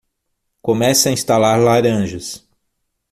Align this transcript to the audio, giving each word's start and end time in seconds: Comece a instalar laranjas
Comece 0.63 1.09
a 1.09 1.11
instalar 1.11 1.59
laranjas 1.59 2.27